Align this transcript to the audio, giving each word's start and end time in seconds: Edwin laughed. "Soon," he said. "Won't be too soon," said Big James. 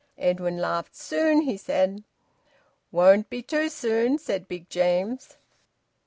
Edwin 0.17 0.57
laughed. 0.57 0.95
"Soon," 0.95 1.41
he 1.41 1.55
said. 1.55 2.03
"Won't 2.91 3.29
be 3.29 3.43
too 3.43 3.69
soon," 3.69 4.17
said 4.17 4.47
Big 4.47 4.67
James. 4.67 5.37